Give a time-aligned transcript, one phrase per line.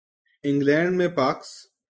[0.43, 1.71] England میں پاکس